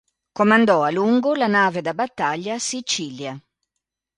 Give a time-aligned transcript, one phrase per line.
[0.31, 3.39] Comandò a lungo la nave da battaglia "Sicilia".